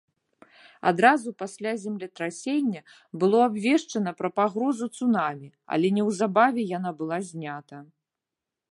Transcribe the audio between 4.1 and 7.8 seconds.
пра пагрозу цунамі, але неўзабаве яна была знята.